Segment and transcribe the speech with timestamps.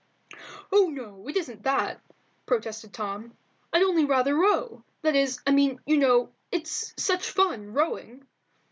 [0.71, 2.01] "Oh no, it isn't that,"
[2.47, 3.37] protested Tom.
[3.71, 8.25] "Only I'd rather row; that is, I mean, you know, it's such fun rowing."